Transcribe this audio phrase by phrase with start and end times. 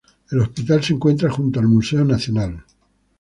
[0.31, 2.63] El hospital se encuentra junto al Museo Nacional.